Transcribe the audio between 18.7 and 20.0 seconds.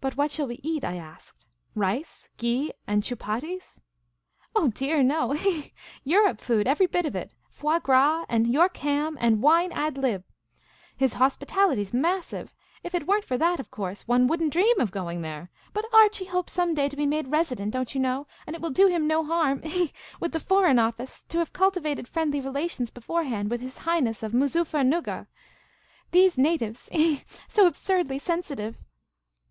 do him no harm— he, he, he—